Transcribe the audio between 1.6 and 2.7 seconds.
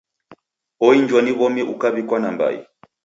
ukaw'ikwa nambai.